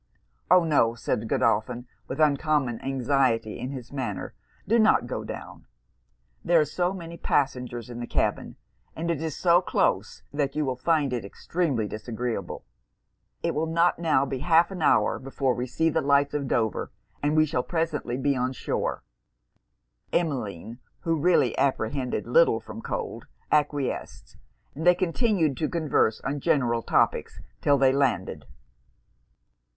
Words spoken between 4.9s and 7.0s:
go down. There are so